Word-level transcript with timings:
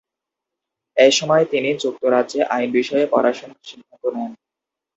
এসময় 0.97 1.43
তিনি 1.51 1.69
যুক্তরাজ্যে 1.83 2.41
আইন 2.55 2.69
বিষয়ে 2.77 3.05
পড়াশোনার 3.13 3.61
সিদ্ধান্ত 3.63 4.03
নেন। 4.15 4.31